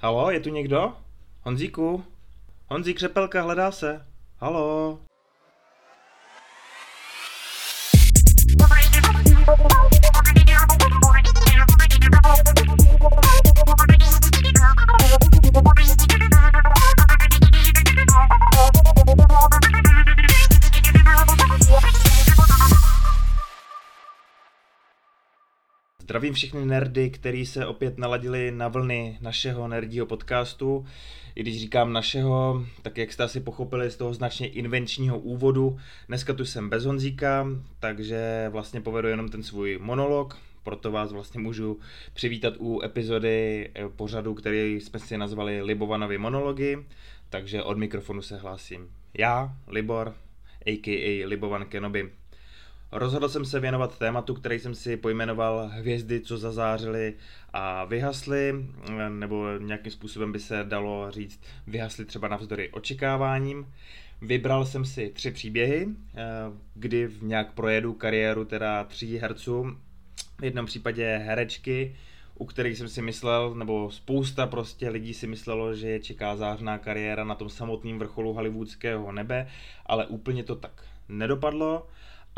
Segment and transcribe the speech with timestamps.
[0.00, 0.92] Halo, je tu někdo?
[1.42, 2.04] Honzíku?
[2.66, 4.06] Honzík Křepelka hledá se.
[4.36, 4.98] Halo?
[26.18, 30.86] Zdravím všechny nerdy, kteří se opět naladili na vlny našeho nerdího podcastu.
[31.34, 35.78] I když říkám našeho, tak jak jste asi pochopili z toho značně invenčního úvodu,
[36.08, 37.46] dneska tu jsem bez Honzíka,
[37.80, 41.80] takže vlastně povedu jenom ten svůj monolog, proto vás vlastně můžu
[42.14, 46.78] přivítat u epizody eh, pořadu, který jsme si nazvali Libovanovi monology,
[47.30, 50.14] takže od mikrofonu se hlásím já, Libor,
[50.66, 51.26] a.k.a.
[51.26, 52.10] Libovan Kenobi.
[52.92, 57.14] Rozhodl jsem se věnovat tématu, který jsem si pojmenoval Hvězdy, co zazářily
[57.52, 58.54] a vyhasly,
[59.08, 63.66] nebo nějakým způsobem by se dalo říct vyhasly třeba navzdory očekáváním.
[64.22, 66.22] Vybral jsem si tři příběhy, eh,
[66.74, 69.76] kdy v nějak projedu kariéru teda tří herců,
[70.40, 71.96] v jednom případě herečky,
[72.34, 76.78] u kterých jsem si myslel, nebo spousta prostě lidí si myslelo, že je čeká zářná
[76.78, 79.48] kariéra na tom samotném vrcholu hollywoodského nebe,
[79.86, 81.86] ale úplně to tak nedopadlo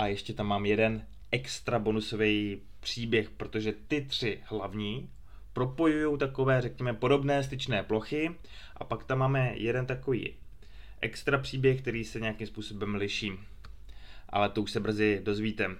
[0.01, 5.11] a ještě tam mám jeden extra bonusový příběh, protože ty tři hlavní
[5.53, 8.31] propojují takové, řekněme, podobné styčné plochy
[8.77, 10.34] a pak tam máme jeden takový
[11.01, 13.33] extra příběh, který se nějakým způsobem liší.
[14.28, 15.71] Ale to už se brzy dozvíte.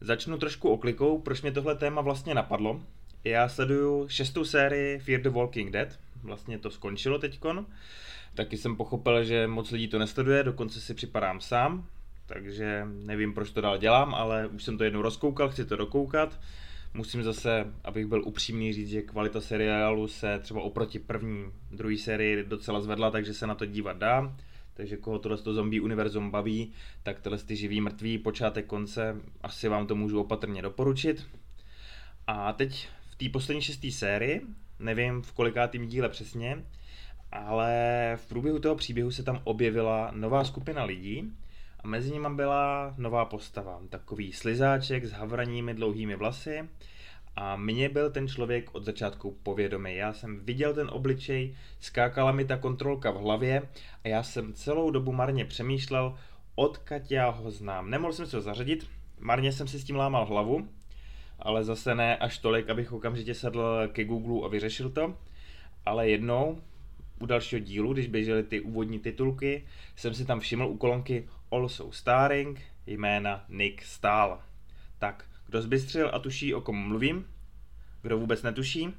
[0.00, 2.82] Začnu trošku oklikou, proč mě tohle téma vlastně napadlo.
[3.24, 7.66] Já sleduju šestou sérii Fear the Walking Dead, vlastně to skončilo teďkon.
[8.34, 11.88] Taky jsem pochopil, že moc lidí to nesleduje, dokonce si připadám sám,
[12.26, 16.40] takže nevím, proč to dál dělám, ale už jsem to jednou rozkoukal, chci to dokoukat.
[16.94, 22.44] Musím zase, abych byl upřímný, říct, že kvalita seriálu se třeba oproti první, druhé sérii
[22.44, 24.36] docela zvedla, takže se na to dívat dá.
[24.74, 29.68] Takže koho tohle to zombie univerzum baví, tak tohle ty živý mrtví, počátek, konce, asi
[29.68, 31.26] vám to můžu opatrně doporučit.
[32.26, 34.42] A teď v té poslední šesté sérii,
[34.78, 36.64] nevím v kolikátým díle přesně,
[37.32, 41.32] ale v průběhu toho příběhu se tam objevila nová skupina lidí,
[41.86, 46.68] a mezi nimi byla nová postava, takový slizáček s havraními dlouhými vlasy
[47.36, 49.96] a mně byl ten člověk od začátku povědomý.
[49.96, 53.62] Já jsem viděl ten obličej, skákala mi ta kontrolka v hlavě
[54.04, 56.14] a já jsem celou dobu marně přemýšlel,
[56.54, 57.90] odkud já ho znám.
[57.90, 58.86] Nemohl jsem se ho zařadit,
[59.20, 60.68] marně jsem si s tím lámal hlavu,
[61.38, 65.14] ale zase ne až tolik, abych okamžitě sedl ke Google a vyřešil to.
[65.84, 66.58] Ale jednou,
[67.20, 69.64] u dalšího dílu, když běžely ty úvodní titulky,
[69.96, 74.38] jsem si tam všiml u kolonky Also Starring jména Nick Stahl.
[74.98, 77.26] Tak, kdo zbystřil a tuší, o kom mluvím?
[78.02, 78.94] Kdo vůbec netuší?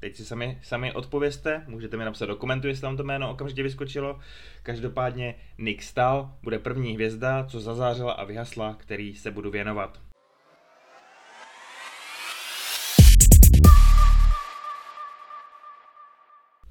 [0.00, 3.62] Teď si sami, sami odpověste, můžete mi napsat do komentu, jestli tam to jméno okamžitě
[3.62, 4.20] vyskočilo.
[4.62, 10.00] Každopádně Nick Stahl bude první hvězda, co zazářila a vyhasla, který se budu věnovat.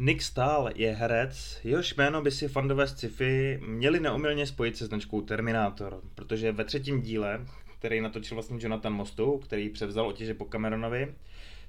[0.01, 5.21] Nick Stahl je herec, jehož jméno by si fandové sci-fi měli neumilně spojit se značkou
[5.21, 7.45] Terminator, protože ve třetím díle,
[7.79, 11.15] který natočil vlastně Jonathan Mostu, který převzal otěže po Cameronovi,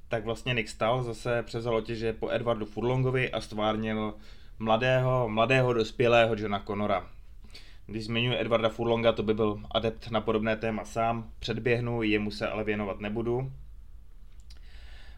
[0.08, 4.14] tak vlastně Nick Stahl zase převzal otěže po Edwardu Furlongovi a stvárnil
[4.58, 7.06] mladého, mladého dospělého Johna Connora.
[7.86, 12.48] Když zmiňuji Edwarda Furlonga, to by byl adept na podobné téma sám, předběhnu, jemu se
[12.48, 13.52] ale věnovat nebudu,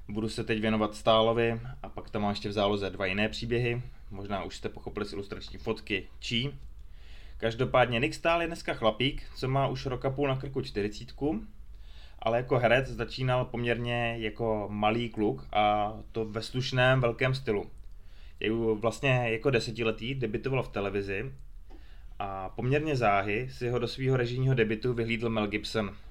[0.08, 3.82] Budu se teď věnovat Stálovi a pak tam mám ještě v záloze dva jiné příběhy.
[4.10, 6.58] Možná už jste pochopili z ilustrační fotky čí.
[7.36, 11.46] Každopádně Nick Stál je dneska chlapík, co má už roka půl na krku čtyřicítku,
[12.18, 17.70] ale jako herec začínal poměrně jako malý kluk a to ve slušném velkém stylu.
[18.40, 21.32] Je vlastně jako desetiletý debitoval v televizi
[22.18, 25.96] a poměrně záhy si ho do svého režijního debitu vyhlídl Mel Gibson–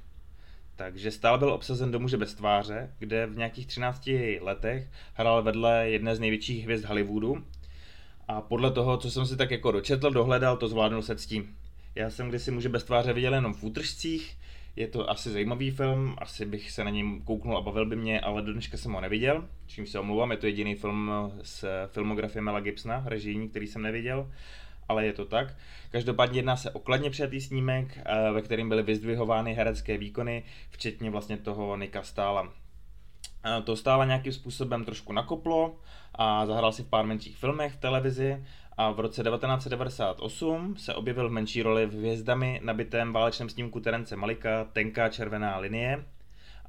[0.83, 4.09] takže stále byl obsazen do muže bez tváře, kde v nějakých 13
[4.39, 7.43] letech hrál vedle jedné z největších hvězd Hollywoodu.
[8.27, 11.55] A podle toho, co jsem si tak jako dočetl, dohledal, to zvládnul se tím.
[11.95, 14.37] Já jsem kdysi muže bez tváře viděl jenom v útržcích,
[14.75, 18.19] je to asi zajímavý film, asi bych se na něm kouknul a bavil by mě,
[18.19, 21.11] ale do dneška jsem ho neviděl, čím se omlouvám, je to jediný film
[21.43, 24.31] z filmografie Mela Gibsona, režijní, který jsem neviděl
[24.91, 25.55] ale je to tak.
[25.91, 31.09] Každopádně jedná se o kladně přijatý snímek, eh, ve kterém byly vyzdvihovány herecké výkony, včetně
[31.09, 32.53] vlastně toho Nika Stála.
[33.45, 35.75] Eh, to stále nějakým způsobem trošku nakoplo
[36.15, 38.45] a zahrál si v pár menších filmech v televizi
[38.77, 44.15] a v roce 1998 se objevil v menší roli v hvězdami nabitém válečném snímku Terence
[44.15, 46.05] Malika Tenká červená linie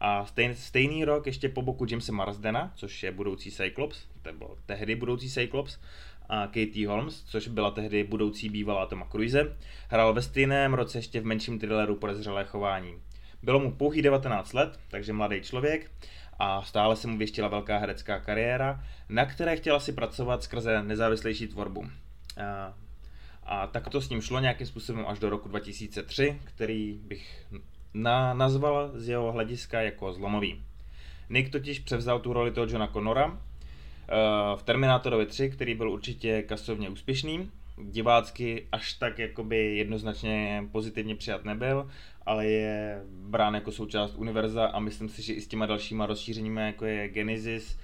[0.01, 4.57] A stejný, stejný rok ještě po boku Jamesa Marsdena, což je budoucí Cyclops, to byl
[4.67, 5.79] tehdy budoucí Cyclops,
[6.33, 9.57] a Katie Holmes, což byla tehdy budoucí bývalá Toma Cruise,
[9.89, 12.95] hrál ve stejném roce ještě v menším thrilleru Podezřelé chování.
[13.43, 15.91] Bylo mu pouhý 19 let, takže mladý člověk,
[16.39, 21.47] a stále se mu věštila velká herecká kariéra, na které chtěla si pracovat skrze nezávislejší
[21.47, 21.87] tvorbu.
[22.47, 22.75] A,
[23.43, 27.47] a tak to s ním šlo nějakým způsobem až do roku 2003, který bych
[27.95, 30.63] na, nazval z jeho hlediska jako zlomový.
[31.29, 33.39] Nick totiž převzal tu roli toho Johna Connora,
[34.57, 41.45] v Terminátorovi 3, který byl určitě kasovně úspěšný, divácky až tak jakoby jednoznačně pozitivně přijat
[41.45, 41.91] nebyl,
[42.27, 46.61] ale je brán jako součást univerza a myslím si, že i s těma dalšíma rozšířeními,
[46.61, 47.79] jako je Genesis,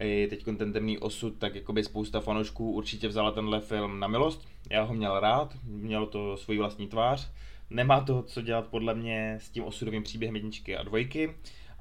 [0.00, 4.48] i teď ten temný osud, tak jakoby spousta fanoušků určitě vzala tenhle film na milost.
[4.70, 7.30] Já ho měl rád, mělo to svůj vlastní tvář.
[7.70, 11.34] Nemá to co dělat podle mě s tím osudovým příběhem jedničky a dvojky,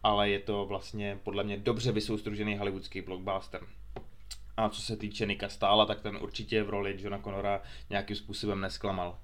[0.03, 3.61] ale je to vlastně podle mě dobře vysoustružený hollywoodský blockbuster.
[4.57, 8.61] A co se týče Nika Stála, tak ten určitě v roli Johna Connora nějakým způsobem
[8.61, 9.17] nesklamal.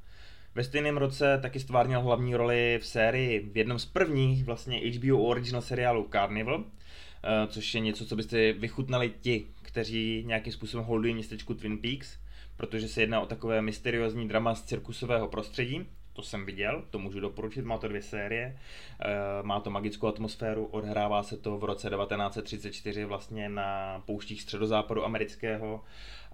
[0.56, 5.18] Ve stejném roce taky stvárnil hlavní roli v sérii v jednom z prvních vlastně HBO
[5.18, 11.14] original seriálu Carnival, eh, což je něco, co byste vychutnali ti, kteří nějakým způsobem holdují
[11.14, 12.18] městečku Twin Peaks,
[12.58, 17.20] protože se jedná o takové mysteriózní drama z cirkusového prostředí, to jsem viděl, to můžu
[17.20, 18.60] doporučit, má to dvě série,
[19.00, 19.08] eh,
[19.42, 25.84] má to magickou atmosféru, odhrává se to v roce 1934 vlastně na pouštích středozápadu amerického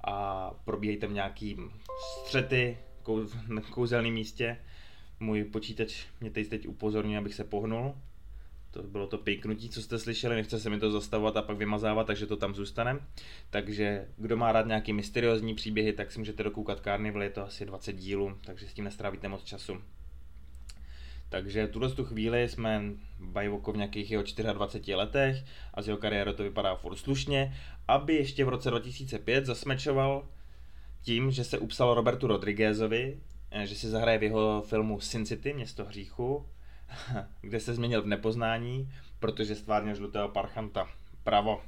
[0.04, 1.58] a probíhají tam nějaký
[2.24, 2.78] střety
[3.48, 4.58] na kouzelném místě.
[5.20, 7.96] Můj počítač mě teď, teď upozorňuje, abych se pohnul,
[8.78, 12.08] to bylo to pejknutí, co jste slyšeli, nechce se mi to zastavovat a pak vymazávat,
[12.08, 13.00] takže to tam zůstane.
[13.50, 17.66] Takže kdo má rád nějaký mysteriózní příběhy, tak si můžete dokoukat Carnival, je to asi
[17.66, 19.82] 20 dílů, takže s tím nestrávíte moc času.
[21.30, 22.82] Takže tuhle tu chvíli jsme
[23.20, 25.44] Bajvoko v nějakých jeho 24 letech
[25.74, 27.58] a z jeho kariéry to vypadá furt slušně,
[27.88, 30.28] aby ještě v roce 2005 zasmečoval
[31.02, 33.20] tím, že se upsal Robertu Rodriguezovi,
[33.64, 36.46] že si zahraje v jeho filmu Sin City, město hříchu,
[37.42, 40.88] kde se změnil v nepoznání, protože stvárně žlutého parchanta.
[41.24, 41.62] Pravo.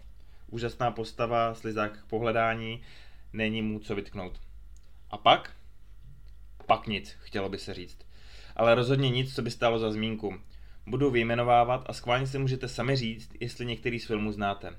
[0.48, 2.82] Úžasná postava, slizák k pohledání,
[3.34, 4.40] není mu co vytknout.
[5.10, 5.52] A pak?
[6.66, 7.98] Pak nic, chtělo by se říct.
[8.56, 10.40] Ale rozhodně nic, co by stálo za zmínku.
[10.86, 14.76] Budu vyjmenovávat a schválně si můžete sami říct, jestli některý z filmů znáte.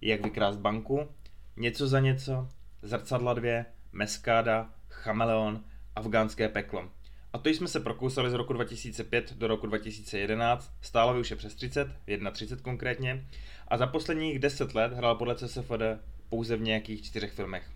[0.00, 1.08] Jak vykrást banku,
[1.58, 2.48] Něco za něco,
[2.82, 5.64] Zrcadla dvě, Meskáda, Chameleon,
[5.96, 6.88] Afgánské peklo.
[7.32, 11.54] A to jsme se prokousali z roku 2005 do roku 2011, stále už je přes
[11.54, 11.88] 30,
[12.32, 13.26] 31 konkrétně,
[13.68, 15.82] a za posledních 10 let hrál podle CSFD
[16.28, 17.70] pouze v nějakých čtyřech filmech.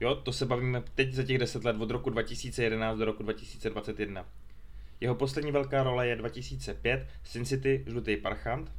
[0.00, 4.26] Jo, to se bavíme teď za těch 10 let od roku 2011 do roku 2021.
[5.00, 8.72] Jeho poslední velká role je 2005 Sin City Žlutý parchant,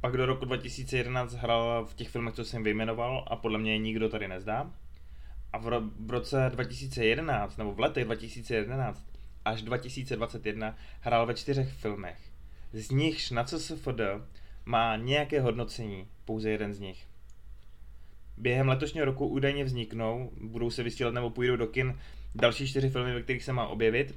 [0.00, 4.08] pak do roku 2011 hrál v těch filmech, co jsem vyjmenoval a podle mě nikdo
[4.08, 4.70] tady nezdá.
[5.52, 9.09] A v, ro- v roce 2011, nebo v letech 2011,
[9.44, 12.18] až 2021 hrál ve čtyřech filmech.
[12.72, 14.00] Z nichž na CSFD
[14.64, 17.06] má nějaké hodnocení, pouze jeden z nich.
[18.36, 21.98] Během letošního roku údajně vzniknou, budou se vysílat nebo půjdou do kin
[22.34, 24.14] další čtyři filmy, ve kterých se má objevit,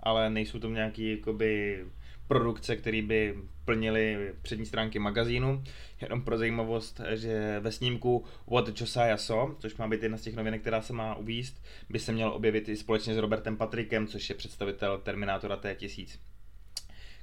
[0.00, 1.84] ale nejsou to nějaký jakoby
[2.30, 3.34] produkce, které by
[3.64, 5.64] plnily přední stránky magazínu.
[6.00, 10.36] Jenom pro zajímavost, že ve snímku What Josiah Saw, což má být jedna z těch
[10.36, 14.28] novinek, která se má uvíst, by se měl objevit i společně s Robertem Patrickem, což
[14.28, 16.18] je představitel Terminátora T1000.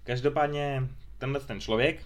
[0.04, 2.04] Každopádně tenhle ten člověk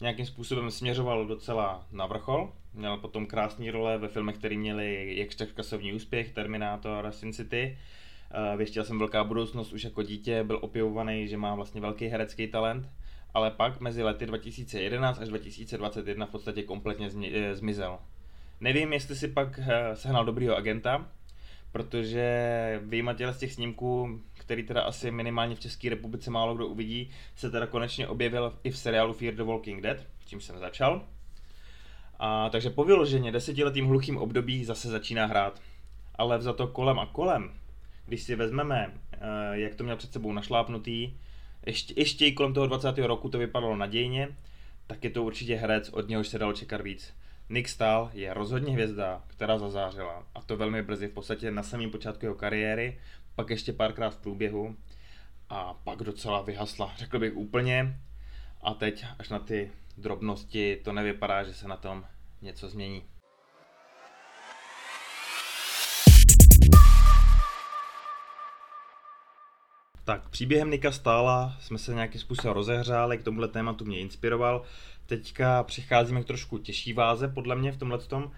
[0.00, 2.52] nějakým způsobem směřoval docela na vrchol.
[2.74, 7.78] Měl potom krásné role ve filmech, které měly jakž tak kasovní úspěch, Terminátor, Sin City,
[8.56, 12.88] věštěl jsem velká budoucnost už jako dítě, byl opěvovaný, že má vlastně velký herecký talent,
[13.34, 17.98] ale pak mezi lety 2011 až 2021 v podstatě kompletně eh, zmizel.
[18.60, 21.08] Nevím, jestli si pak eh, sehnal dobrýho agenta,
[21.72, 27.10] protože vyjímatel z těch snímků, který teda asi minimálně v České republice málo kdo uvidí,
[27.36, 31.04] se teda konečně objevil i v seriálu Fear the Walking Dead, čím jsem začal.
[32.18, 35.60] A, takže po vyloženě desetiletým hluchým období zase začíná hrát.
[36.14, 37.59] Ale za to kolem a kolem
[38.10, 39.18] když si vezmeme, eh,
[39.52, 41.14] jak to měl před sebou našlápnutý,
[41.66, 43.06] ještě, ještě i kolem toho 20.
[43.06, 44.28] roku to vypadalo nadějně,
[44.86, 47.14] tak je to určitě herec, od něhož se dalo čekat víc.
[47.48, 51.90] Nick Stahl je rozhodně hvězda, která zazářila, a to velmi brzy, v podstatě na samém
[51.90, 52.98] počátku jeho kariéry,
[53.34, 54.76] pak ještě párkrát v průběhu
[55.48, 58.00] a pak docela vyhasla, řekl bych úplně.
[58.62, 62.04] A teď až na ty drobnosti to nevypadá, že se na tom
[62.42, 63.02] něco změní.
[70.10, 74.62] Tak, příběhem Nika Stála jsme se nějakým způsobem rozehřáli, k tomuhle tématu mě inspiroval.
[75.06, 78.30] Teďka přicházíme k trošku těžší váze, podle mě, v tomhle tom.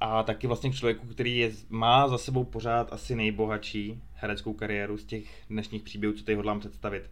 [0.00, 4.98] A taky vlastně k člověku, který je, má za sebou pořád asi nejbohatší hereckou kariéru
[4.98, 7.10] z těch dnešních příběhů, co tady hodlám představit.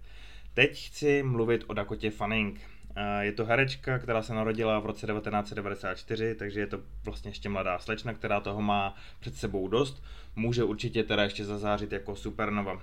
[0.55, 2.61] Teď chci mluvit o Dakotě Fanning.
[3.21, 7.79] Je to herečka, která se narodila v roce 1994, takže je to vlastně ještě mladá
[7.79, 10.03] slečna, která toho má před sebou dost.
[10.37, 12.83] Může určitě teda ještě zazářit jako supernova.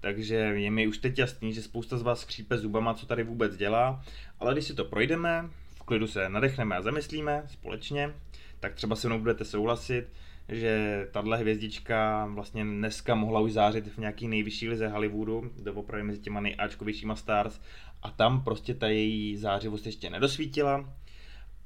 [0.00, 3.56] Takže je mi už teď jasný, že spousta z vás skřípe zubama, co tady vůbec
[3.56, 4.02] dělá,
[4.40, 8.14] ale když si to projdeme, v klidu se nadechneme a zamyslíme společně,
[8.60, 10.06] tak třeba se mnou budete souhlasit,
[10.48, 16.20] že tahle hvězdička vlastně dneska mohla už zářit v nějaký nejvyšší lize Hollywoodu, opravdu mezi
[16.20, 17.60] těma nejáčkovějšíma stars
[18.02, 20.94] a tam prostě ta její zářivost ještě nedosvítila,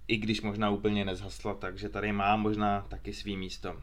[0.08, 3.76] i když možná úplně nezhasla, takže tady má možná taky svý místo.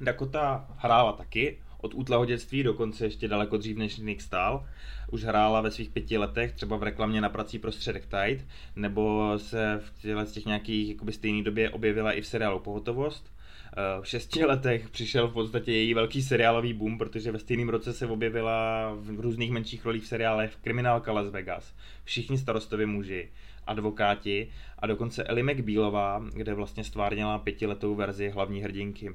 [0.00, 4.66] Dakota hrála taky, od útleho dětství, dokonce ještě daleko dřív než Nick stál.
[5.10, 8.44] Už hrála ve svých pěti letech, třeba v reklamě na prací prostředek Tide,
[8.76, 13.32] nebo se v těchto těch nějakých jakoby stejné době objevila i v seriálu Pohotovost.
[13.76, 17.92] Eh, v šesti letech přišel v podstatě její velký seriálový boom, protože ve stejném roce
[17.92, 21.74] se objevila v různých menších rolích v seriálech Kriminálka Las Vegas,
[22.04, 23.28] Všichni starostovi muži,
[23.66, 24.48] Advokáti
[24.78, 29.10] a dokonce Ellie McBealová, kde vlastně stvárnila pětiletou verzi hlavní hrdinky.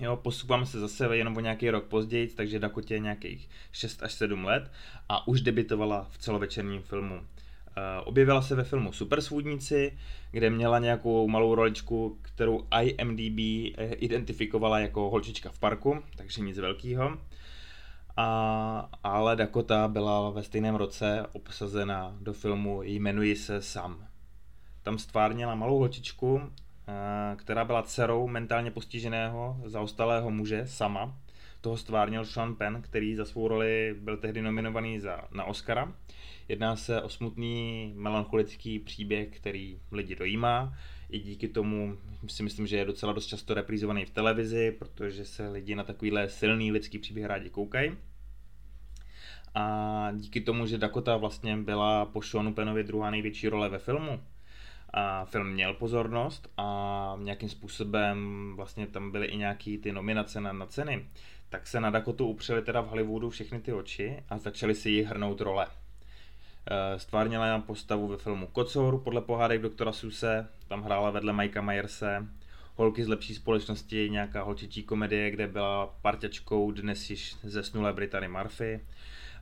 [0.00, 4.12] Jo, posouváme se zase jenom o nějaký rok později, takže Dakotě je nějakých 6 až
[4.12, 4.70] 7 let
[5.08, 7.14] a už debitovala v celovečerním filmu.
[7.14, 7.22] Uh,
[8.04, 9.98] objevila se ve filmu Supersvůdníci,
[10.30, 13.38] kde měla nějakou malou roličku, kterou IMDb
[13.78, 17.18] eh, identifikovala jako holčička v parku, takže nic velkého.
[18.16, 24.06] A, ale Dakota byla ve stejném roce obsazena do filmu Jmenuji se Sam.
[24.82, 26.67] Tam stvárnila malou holčičku, Eh,
[27.36, 31.16] která byla dcerou mentálně postiženého, zaostalého muže, sama.
[31.60, 35.92] Toho stvárnil Sean Penn, který za svou roli byl tehdy nominovaný za, na Oscara.
[36.48, 40.74] Jedná se o smutný melancholický příběh, který lidi dojímá.
[41.10, 45.48] I díky tomu si myslím, že je docela dost často reprízovaný v televizi, protože se
[45.48, 47.96] lidi na takovýhle silný lidský příběh rádi koukají.
[49.54, 54.20] A díky tomu, že Dakota vlastně byla po Seanu Pennovi druhá největší role ve filmu,
[54.90, 60.52] a film měl pozornost a nějakým způsobem vlastně tam byly i nějaký ty nominace na,
[60.52, 61.06] na ceny,
[61.48, 65.02] tak se na Dakotu upřeli teda v Hollywoodu všechny ty oči a začali si jí
[65.02, 65.66] hrnout role.
[66.70, 71.62] E, stvárnila nám postavu ve filmu Kocour podle pohádek doktora Suse, tam hrála vedle Mikea
[71.62, 72.28] Myerse,
[72.78, 78.80] Holky z lepší společnosti, nějaká holčičí komedie, kde byla parťačkou dnes již zesnulé Brittany Murphy.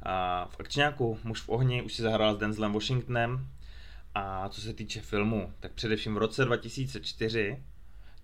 [0.02, 3.46] A v akčňáku Muž v ohni už si zahrál s Denzlem Washingtonem,
[4.18, 7.62] a co se týče filmu, tak především v roce 2004,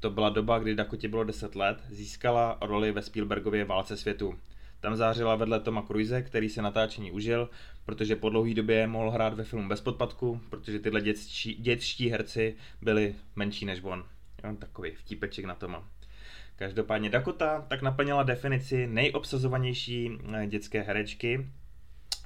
[0.01, 4.39] to byla doba, kdy Dakotě bylo 10 let, získala roli ve Spielbergově Válce světu.
[4.81, 7.51] Tam zářila vedle Toma Cruise, který se natáčení užil,
[7.85, 12.57] protože po dlouhé době mohl hrát ve filmu bez podpadku, protože tyhle dětští, dětští herci
[12.83, 14.05] byli menší než on.
[14.45, 15.89] Jo, takový vtípeček na Toma.
[16.57, 21.47] Každopádně Dakota tak naplnila definici nejobsazovanější eh, dětské herečky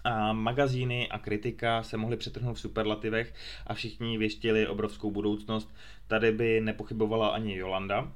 [0.07, 3.35] a magazíny a kritika se mohly přetrhnout v superlativech
[3.67, 5.75] a všichni věštili obrovskou budoucnost.
[6.07, 8.13] Tady by nepochybovala ani Jolanda.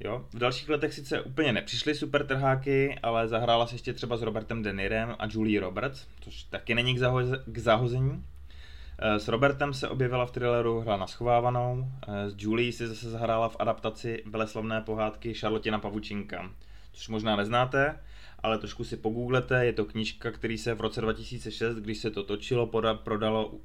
[0.00, 0.24] Jo.
[0.32, 4.62] V dalších letech sice úplně nepřišly super trháky, ale zahrála se ještě třeba s Robertem
[4.62, 8.24] De Nirem a Julie Roberts, což taky není k, zaho- k zahození.
[8.98, 13.10] Eh, s Robertem se objevila v thrilleru Hra na schovávanou, eh, s Julie si zase
[13.10, 16.50] zahrála v adaptaci veleslavné pohádky Charlotina Pavučinka,
[16.92, 17.96] což možná neznáte,
[18.42, 22.22] ale trošku si pogooglete, je to knížka, který se v roce 2006, když se to
[22.22, 23.60] točilo, poda, prodalo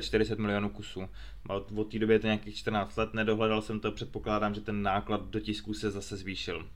[0.00, 1.08] 45 milionů kusů.
[1.48, 5.30] Od té doby je to nějakých 14 let, nedohledal jsem to, předpokládám, že ten náklad
[5.30, 6.66] do tisku se zase zvýšil.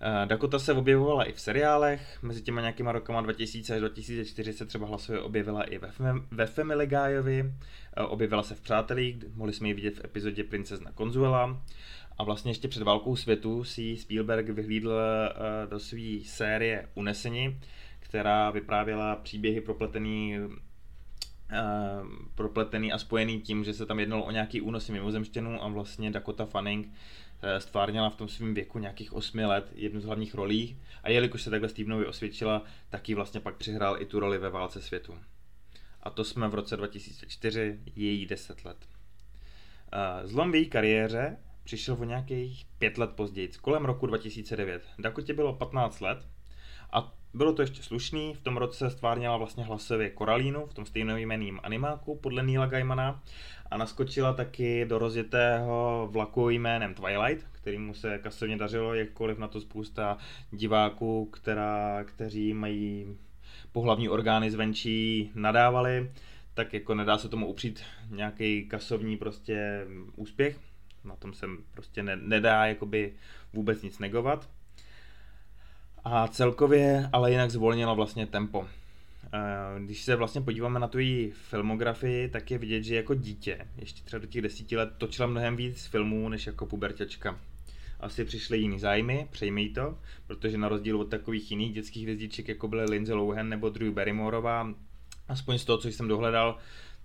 [0.00, 4.66] Eh, Dakota se objevovala i v seriálech, mezi těma nějakýma rokama 2000 až 2004 se
[4.66, 5.90] třeba hlasově objevila i ve,
[6.30, 7.52] ve Family Guyovi,
[7.96, 11.62] eh, objevila se v Přátelích, mohli jsme ji vidět v epizodě Princezna Konzuela
[12.18, 17.60] a vlastně ještě před válkou světu si Spielberg vyhlídl eh, do své série Uneseni,
[18.00, 20.36] která vyprávěla příběhy propletený
[21.50, 21.58] eh,
[22.34, 26.46] propletený a spojený tím, že se tam jednalo o nějaký únosy mimozemštěnů a vlastně Dakota
[26.46, 26.92] Fanning
[27.42, 31.42] eh, stvárněla v tom svém věku nějakých 8 let jednu z hlavních rolí a jelikož
[31.42, 35.18] se takhle Stevenovi osvědčila, tak ji vlastně pak přihrál i tu roli ve válce světu.
[36.02, 38.76] A to jsme v roce 2004, její 10 let.
[40.24, 41.36] Zlom v její kariéře
[41.68, 44.82] přišel o nějakých pět let později, kolem roku 2009.
[44.98, 46.26] Dakotě bylo 15 let
[46.92, 51.60] a bylo to ještě slušný, v tom roce stvárněla vlastně hlasově Koralínu v tom stejnojmeným
[51.62, 53.22] animáku podle Neila Gaimana
[53.70, 59.60] a naskočila taky do rozjetého vlaku jménem Twilight, kterýmu se kasovně dařilo, jakkoliv na to
[59.60, 60.18] spousta
[60.50, 63.16] diváků, která, kteří mají
[63.72, 66.12] pohlavní orgány zvenčí nadávaly,
[66.54, 70.67] tak jako nedá se tomu upřít nějaký kasovní prostě úspěch.
[71.04, 73.12] Na tom se prostě ne, nedá jakoby
[73.52, 74.48] vůbec nic negovat.
[76.04, 78.68] A celkově ale jinak zvolnila vlastně tempo.
[79.32, 83.66] Eh, když se vlastně podíváme na tu její filmografii, tak je vidět, že jako dítě,
[83.76, 87.38] ještě třeba do těch desíti let, točila mnohem víc filmů než jako pubertěčka.
[88.00, 92.68] Asi přišly jiný zájmy, přejmi to, protože na rozdíl od takových jiných dětských hvězdiček, jako
[92.68, 94.74] byly Lindsay Lohan nebo Drew Barrymoreová,
[95.28, 96.58] aspoň z toho, co jsem dohledal,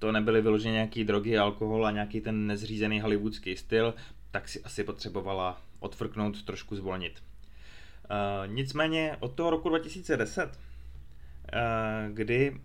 [0.04, 3.94] to nebyly vyloženě nějaký drogy, alkohol a nějaký ten nezřízený hollywoodský styl,
[4.32, 7.24] tak si asi potřebovala odfrknout, trošku zvolnit.
[7.24, 10.58] Uh, nicméně od toho roku 2010
[11.54, 12.62] Eh, kdy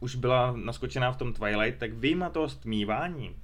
[0.00, 3.36] už byla naskočená v tom Twilight, tak vyjma toho stmívání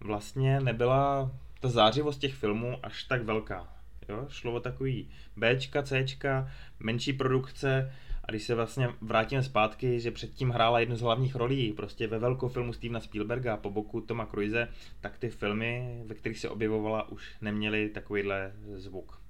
[0.00, 3.68] vlastně nebyla ta zářivost těch filmů až tak velká.
[4.08, 4.26] Jo?
[4.28, 6.50] Šlo o takový Bčka, Cčka,
[6.80, 7.92] menší produkce
[8.24, 12.18] a když se vlastně vrátíme zpátky, že předtím hrála jednu z hlavních rolí prostě ve
[12.18, 14.68] velkou filmu Stevena Spielberga po boku Toma Cruise,
[15.00, 19.22] tak ty filmy, ve kterých se objevovala, už neměly takovýhle zvuk.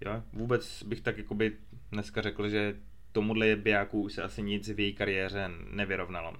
[0.00, 0.22] Jo?
[0.32, 1.56] Vůbec bych tak jakoby
[1.92, 2.76] dneska řekl, že
[3.12, 6.32] tomuhle bijáku už se asi nic v její kariéře nevyrovnalo.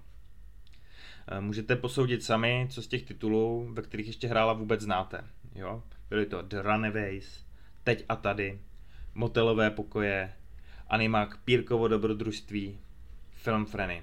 [1.28, 5.24] Eh, můžete posoudit sami, co z těch titulů, ve kterých ještě hrála, vůbec znáte.
[5.54, 5.82] Jo?
[6.10, 7.44] Byly to The Runaways,
[7.84, 8.60] Teď a tady,
[9.14, 10.32] Motelové pokoje,
[10.92, 12.78] Animák Pírkovo dobrodružství,
[13.34, 14.02] Film Frenny.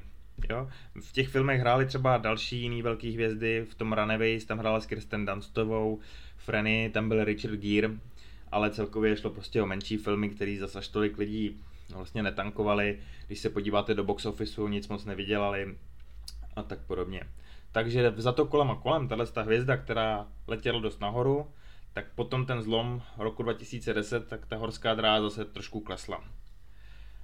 [0.49, 0.69] Jo?
[1.01, 4.85] V těch filmech hráli třeba další jiný velký hvězdy, v tom Runaways tam hrála s
[4.85, 5.99] Kirsten Dunstovou,
[6.37, 7.89] Frenny, tam byl Richard Gere,
[8.51, 11.61] ale celkově šlo prostě o menší filmy, který zase až tolik lidí
[11.93, 15.77] vlastně netankovali, když se podíváte do box officeu, nic moc nevydělali
[16.55, 17.23] a tak podobně.
[17.71, 21.47] Takže za to kolem a kolem, tahle ta hvězda, která letěla dost nahoru,
[21.93, 26.23] tak potom ten zlom roku 2010, tak ta horská dráha zase trošku klesla.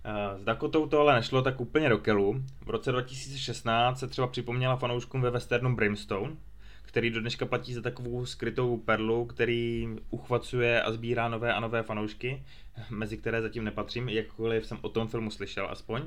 [0.07, 2.43] Eh, s Dakotou to ale nešlo tak úplně do kelu.
[2.65, 6.35] V roce 2016 se třeba připomněla fanouškům ve westernu Brimstone,
[6.81, 11.83] který do dneška platí za takovou skrytou perlu, který uchvacuje a sbírá nové a nové
[11.83, 12.43] fanoušky,
[12.89, 16.01] mezi které zatím nepatřím, jakkoliv jsem o tom filmu slyšel aspoň.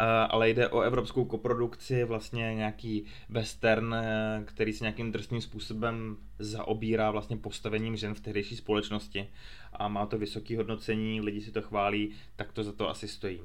[0.00, 6.16] Uh, ale jde o evropskou koprodukci, vlastně nějaký western, eh, který se nějakým trestným způsobem
[6.38, 9.28] zaobírá vlastně postavením žen v tehdejší společnosti
[9.72, 13.40] a má to vysoké hodnocení, lidi si to chválí, tak to za to asi stojí.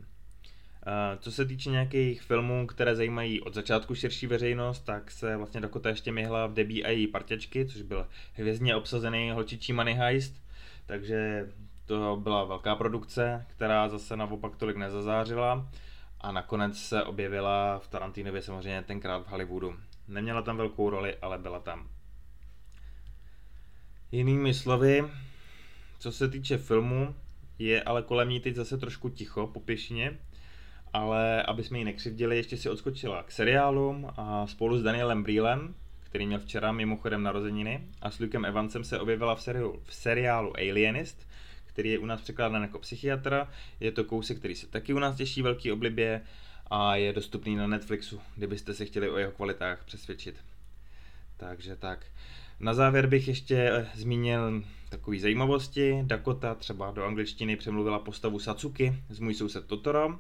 [0.88, 5.62] Eh, co se týče nějakých filmů, které zajímají od začátku širší veřejnost, tak se vlastně
[5.62, 10.36] Dakota ještě myhla v debí a její partěčky, což byl hvězdně obsazený holčičí Money Heist,
[10.86, 11.50] takže
[11.86, 15.68] to byla velká produkce, která zase naopak tolik nezazářila
[16.22, 19.76] a nakonec se objevila v Tarantinově samozřejmě tenkrát v Hollywoodu.
[20.08, 21.90] Neměla tam velkou roli, ale byla tam.
[24.12, 25.04] Jinými slovy,
[26.00, 27.16] co se týče filmu,
[27.60, 30.20] je ale kolem ní teď zase trošku ticho po pěšině,
[30.94, 35.76] ale aby jsme ji nekřivdili, ještě si odskočila k seriálům a spolu s Danielem Brýlem,
[36.00, 40.58] který měl včera mimochodem narozeniny, a s Lukem Evansem se objevila v, seriálu, v seriálu
[40.58, 41.28] Alienist,
[41.74, 43.50] který je u nás překládán jako psychiatra.
[43.80, 46.22] Je to kousek, který se taky u nás těší velký oblibě
[46.70, 50.36] a je dostupný na Netflixu, kdybyste se chtěli o jeho kvalitách přesvědčit.
[51.38, 52.06] Takže tak.
[52.60, 56.00] Na závěr bych ještě eh, zmínil takové zajímavosti.
[56.04, 60.20] Dakota třeba do angličtiny přemluvila postavu Satsuki z Můj soused Totoro,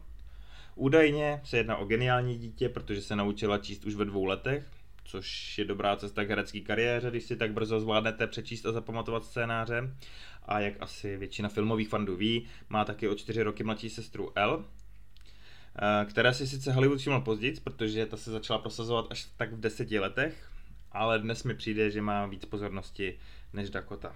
[0.75, 4.67] Údajně se jedná o geniální dítě, protože se naučila číst už ve dvou letech,
[5.03, 9.25] což je dobrá cesta k herecké kariéře, když si tak brzo zvládnete přečíst a zapamatovat
[9.25, 9.95] scénáře.
[10.45, 14.65] A jak asi většina filmových fandů ví, má taky o čtyři roky mladší sestru L,
[15.75, 19.59] eh, která si sice Hollywood všiml později, protože ta se začala prosazovat až tak v
[19.59, 20.51] deseti letech,
[20.91, 23.19] ale dnes mi přijde, že má víc pozornosti
[23.53, 24.15] než Dakota.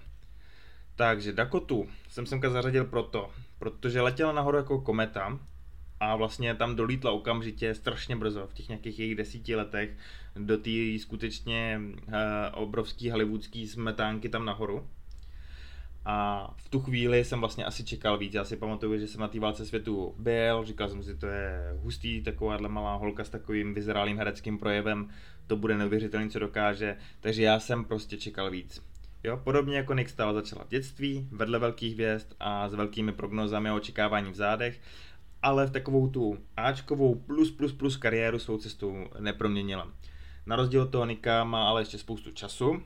[0.96, 5.40] Takže Dakotu jsem semka zařadil proto, protože letěla nahoru jako kometa
[6.00, 9.98] a vlastně tam dolítla okamžitě strašně brzo, v těch nějakých jejich desíti letech,
[10.36, 12.14] do té skutečně uh,
[12.54, 14.88] obrovský hollywoodský smetánky tam nahoru.
[16.06, 18.34] A v tu chvíli jsem vlastně asi čekal víc.
[18.34, 21.78] Já si pamatuju, že jsem na té válce světu byl, říkal jsem si, to je
[21.82, 25.10] hustý, takováhle malá holka s takovým vyzrálým hereckým projevem,
[25.48, 26.98] to bude neuvěřitelný, co dokáže.
[27.20, 28.84] Takže já jsem prostě čekal víc.
[29.24, 33.70] Jo, podobně jako Nick Stahl začala v dětství, vedle velkých hvězd a s velkými prognozami
[33.70, 34.80] a očekávání v zádech
[35.46, 39.91] ale v takovou tu Ačkovou plus plus plus kariéru svou cestou neproměnila.
[40.46, 42.84] Na rozdíl od toho Nika má ale ještě spoustu času,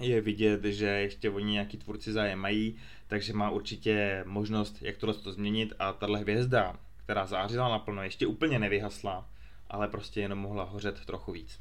[0.00, 5.14] je vidět, že ještě oni nějaký tvůrci zájem mají, takže má určitě možnost, jak tohle
[5.14, 9.28] to změnit a tahle hvězda, která zářila naplno, ještě úplně nevyhasla,
[9.70, 11.60] ale prostě jenom mohla hořet trochu víc.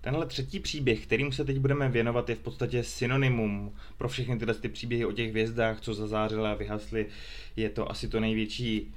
[0.00, 4.54] Tenhle třetí příběh, kterým se teď budeme věnovat, je v podstatě synonymum pro všechny tyhle
[4.54, 7.06] ty příběhy o těch hvězdách, co zazářily a vyhasly.
[7.56, 8.94] Je to asi to největší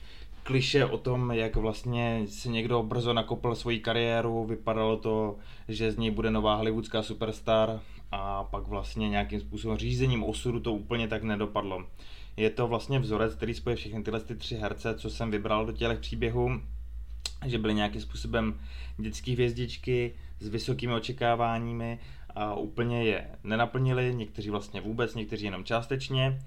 [0.47, 5.35] kliše o tom, jak vlastně si někdo brzo nakopl svoji kariéru, vypadalo to,
[5.67, 7.79] že z něj bude nová hollywoodská superstar
[8.11, 11.83] a pak vlastně nějakým způsobem řízením osudu to úplně tak nedopadlo.
[12.37, 15.71] Je to vlastně vzorec, který spoje všechny tyhle ty tři herce, co jsem vybral do
[15.71, 16.61] těch příběhů,
[17.45, 18.59] že byly nějakým způsobem
[18.97, 21.99] dětské hvězdičky s vysokými očekáváními
[22.35, 26.39] a úplně je nenaplnili, někteří vlastně vůbec, někteří jenom částečně,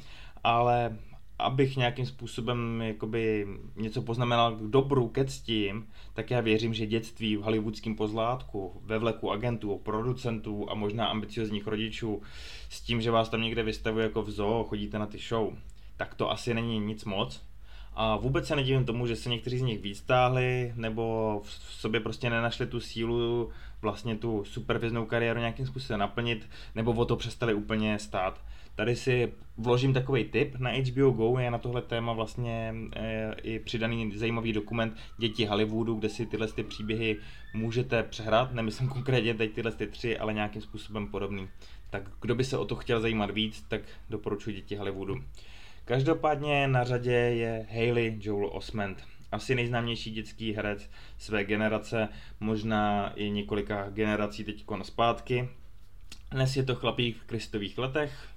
[0.44, 0.96] ale
[1.40, 7.37] abych nějakým způsobem jakoby něco poznamenal k dobru, ke ctím, tak já věřím, že dětství
[7.37, 12.22] v hollywoodském pozlátku, ve vleku agentů, producentů a možná ambiciozních rodičů
[12.68, 15.53] s tím, že vás tam někde vystavuje jako v zoo, chodíte na ty show,
[15.96, 17.42] tak to asi není nic moc.
[17.94, 22.00] A vůbec se nedivím tomu, že se někteří z nich víc stáhli, nebo v sobě
[22.00, 23.50] prostě nenašli tu sílu
[23.83, 28.40] vlastně tu superviznou kariéru nějakým způsobem naplnit, nebo o to přestali úplně stát.
[28.80, 33.58] Tady si vložím takový tip, na HBO Go je na tohle téma vlastně e, i
[33.58, 37.16] přidaný zajímavý dokument Děti Hollywoodu, kde si tyhle ty příběhy
[37.54, 41.48] můžete přehrát, nemyslím konkrétně teď tyhle ty tři, ale nějakým způsobem podobný.
[41.90, 45.24] Tak kdo by se o to chtěl zajímat víc, tak doporučuji Děti Hollywoodu.
[45.84, 49.04] Každopádně na řadě je Hayley Joel Osment.
[49.32, 52.08] Asi nejznámější dětský herec své generace,
[52.40, 55.48] možná i několika generací teď zpátky.
[56.30, 58.29] Dnes je to chlapík v kristových letech,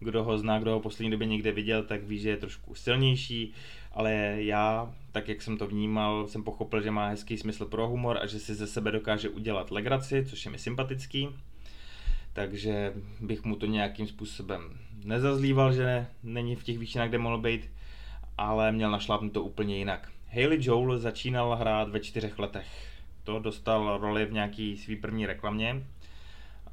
[0.00, 3.52] kdo ho zná, kdo ho poslední době někde viděl, tak ví, že je trošku silnější,
[3.92, 8.18] ale já, tak jak jsem to vnímal, jsem pochopil, že má hezký smysl pro humor
[8.22, 11.28] a že si ze sebe dokáže udělat legraci, což je mi sympatický.
[12.32, 17.70] Takže bych mu to nějakým způsobem nezazlíval, že není v těch výšinách, kde mohl být,
[18.38, 18.98] ale měl
[19.32, 20.10] to úplně jinak.
[20.32, 22.66] Hayley Joel začínal hrát ve čtyřech letech.
[23.24, 25.84] To dostal roli v nějaký svý první reklamě,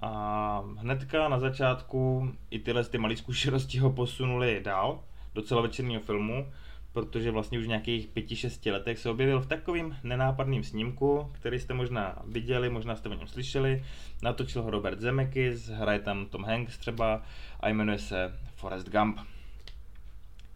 [0.06, 5.04] a hnedka na začátku i tyhle ty malé zkušenosti ho posunuli dál
[5.36, 6.52] do celovečerního filmu,
[6.92, 11.60] protože vlastně už v nějakých pěti, šesti letech se objevil v takovým nenápadným snímku, který
[11.60, 13.86] jste možná viděli, možná jste o něm slyšeli.
[14.22, 17.22] Natočil ho Robert Zemeckis, hraje tam Tom Hanks třeba
[17.60, 19.20] a jmenuje se Forrest Gump.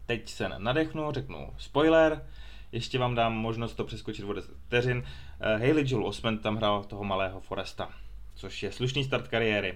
[0.06, 2.24] Teď se nadechnu, řeknu spoiler,
[2.72, 5.02] ještě vám dám možnost to přeskočit o 10 vteřin.
[5.40, 7.88] Eh, Hayley Joel Osment tam hrál toho malého Foresta
[8.40, 9.74] což je slušný start kariéry.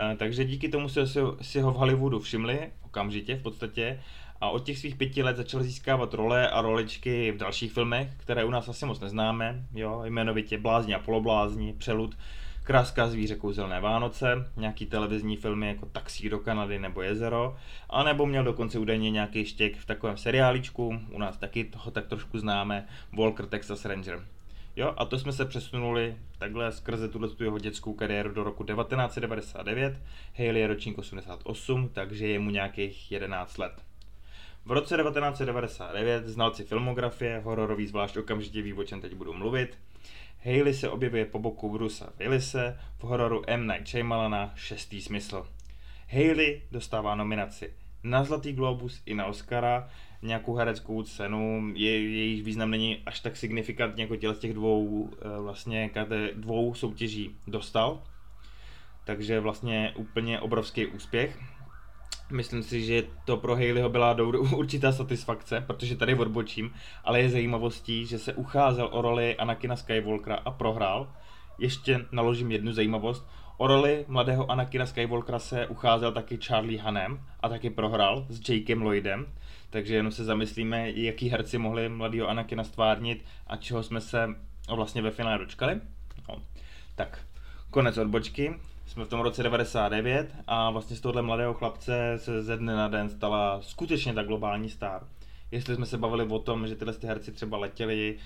[0.00, 1.06] Eh, takže díky tomu se
[1.40, 4.00] si ho v Hollywoodu všimli, okamžitě v podstatě,
[4.40, 8.44] a od těch svých pěti let začal získávat role a roličky v dalších filmech, které
[8.44, 12.16] u nás asi moc neznáme, jo, jmenovitě Blázni a poloblázni, Přelud,
[12.64, 17.56] Kráska zvíře kouzelné Vánoce, nějaký televizní filmy jako Taxí do Kanady nebo Jezero,
[17.90, 22.06] a nebo měl dokonce údajně nějaký štěk v takovém seriáličku, u nás taky toho tak
[22.06, 24.20] trošku známe, Walker Texas Ranger.
[24.76, 28.64] Jo, a to jsme se přesunuli takhle skrze tuhle tu jeho dětskou kariéru do roku
[28.64, 30.00] 1999.
[30.34, 33.72] Haley je ročník 88, takže je mu nějakých 11 let.
[34.64, 39.78] V roce 1999 znalci filmografie, hororový zvlášť okamžitě ví, o čem teď budu mluvit.
[40.44, 43.66] Haley se objevuje po boku Brusa Willise v hororu M.
[43.66, 45.46] Night Shyamalana Šestý smysl.
[46.08, 49.88] Haley dostává nominaci na Zlatý globus i na Oscara
[50.22, 55.10] nějakou hereckou cenu, je, jejich význam není až tak signifikantně jako těle z těch dvou,
[55.12, 55.90] eh, vlastně
[56.34, 58.02] dvou soutěží dostal.
[59.04, 61.38] Takže vlastně úplně obrovský úspěch.
[62.32, 64.16] Myslím si, že to pro Haleyho byla
[64.52, 70.36] určitá satisfakce, protože tady odbočím, ale je zajímavostí, že se ucházel o roli Anakina Skywalkera
[70.36, 71.12] a prohrál.
[71.58, 73.26] Ještě naložím jednu zajímavost.
[73.60, 78.82] O roli mladého Anakina Skywalkera se ucházel taky Charlie Hanem a taky prohrál s Jakem
[78.82, 79.26] Lloydem,
[79.70, 84.28] takže jenom se zamyslíme, jaký herci mohli mladého Anakina stvárnit a čeho jsme se
[84.74, 85.80] vlastně ve finále dočkali.
[86.28, 86.42] No.
[86.94, 87.18] Tak,
[87.70, 88.54] konec odbočky.
[88.86, 92.88] Jsme v tom roce 99 a vlastně z tohohle mladého chlapce se ze dne na
[92.88, 95.06] den stala skutečně ta globální star.
[95.50, 98.16] Jestli jsme se bavili o tom, že tyhle ty herci třeba letěli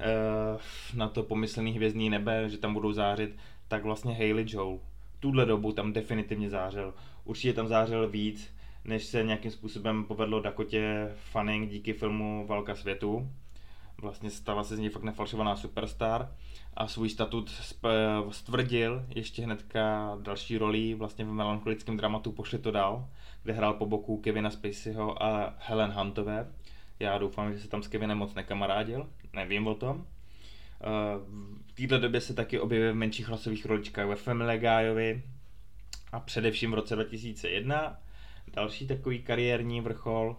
[0.00, 0.58] eh,
[0.94, 3.36] na to pomyslný hvězdný nebe, že tam budou zářit,
[3.72, 4.78] tak vlastně Hayley Joel
[5.20, 6.94] tuhle dobu tam definitivně zářil.
[7.24, 8.54] Určitě tam zářil víc,
[8.84, 13.30] než se nějakým způsobem povedlo Dakotě Fanning díky filmu Válka světu.
[14.02, 16.34] Vlastně stala se z ní fakt nefalšovaná superstar
[16.74, 17.50] a svůj statut
[18.30, 23.08] stvrdil ještě hnedka další roli vlastně v melancholickém dramatu Pošli to dál,
[23.42, 26.52] kde hrál po boku Kevina Spaceyho a Helen Huntové.
[26.98, 30.06] Já doufám, že se tam s Kevinem moc nekamarádil, nevím o tom.
[31.66, 35.22] V této době se taky objevil v menších hlasových roličkách ve Family Guyovi
[36.12, 37.98] a především v roce 2001
[38.54, 40.36] Další takový kariérní vrchol,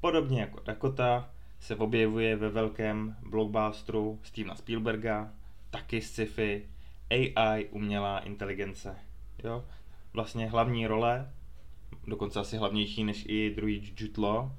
[0.00, 1.30] podobně jako Dakota,
[1.60, 5.32] se objevuje ve velkém blockbusteru Stevena Spielberga,
[5.70, 6.68] taky sci-fi,
[7.10, 8.96] AI, umělá inteligence.
[9.44, 9.64] Jo?
[10.12, 11.32] Vlastně hlavní role,
[12.06, 14.50] dokonce asi hlavnější než i druhý Law,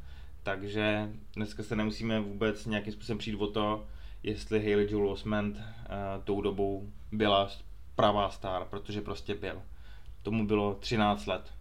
[0.43, 3.88] takže dneska se nemusíme vůbec nějakým způsobem přijít o to,
[4.26, 5.64] jestli Hayley Joel Osment uh,
[6.24, 7.50] tou dobou byla
[7.96, 9.62] pravá star, protože prostě byl.
[10.24, 11.54] Tomu bylo 13 let.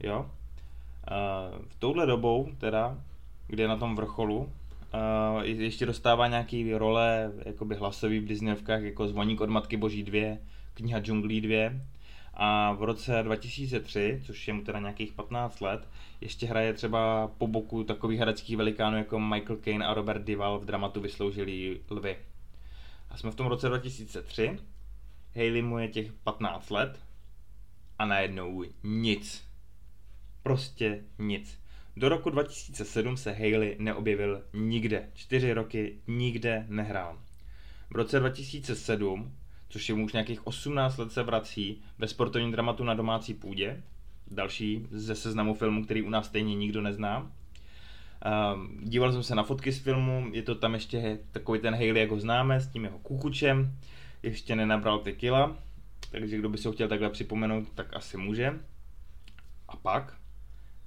[0.00, 0.20] Jo?
[0.20, 2.98] Uh, v touhle dobou teda,
[3.46, 9.08] kde je na tom vrcholu, uh, ještě dostává nějaký role jakoby hlasový v Disneyovkách, jako
[9.08, 10.36] Zvoník od Matky Boží 2,
[10.74, 11.70] Kniha džunglí 2,
[12.36, 15.88] a v roce 2003, což je mu teda nějakých 15 let,
[16.20, 20.64] ještě hraje třeba po boku takových hereckých velikánů jako Michael Caine a Robert Dival v
[20.64, 22.16] dramatu Vysloužilí lvy.
[23.10, 24.58] A jsme v tom roce 2003,
[25.34, 27.00] Hayley mu je těch 15 let
[27.98, 29.44] a najednou nic.
[30.42, 31.60] Prostě nic.
[31.96, 35.10] Do roku 2007 se Hayley neobjevil nikde.
[35.14, 37.18] Čtyři roky nikde nehrál.
[37.90, 39.36] V roce 2007
[39.68, 43.82] což je už nějakých 18 let se vrací ve sportovním dramatu na domácí půdě.
[44.30, 47.20] Další ze seznamu filmu, který u nás stejně nikdo nezná.
[47.20, 47.30] Uh,
[48.82, 52.10] díval jsem se na fotky z filmu, je to tam ještě takový ten Haley, jak
[52.10, 53.78] ho známe, s tím jeho kukučem.
[54.22, 55.56] Ještě nenabral ty kila,
[56.10, 58.60] takže kdo by si ho chtěl takhle připomenout, tak asi může.
[59.68, 60.16] A pak